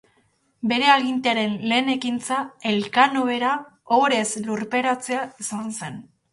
Bere 0.69 0.87
agintearen 0.93 1.53
lehen 1.73 1.91
ekintza 1.97 2.41
Elkano 2.73 3.27
bera 3.29 3.53
ohorez 4.01 4.27
lurperatzea 4.51 5.25
izan 5.47 5.73
zen. 5.81 6.05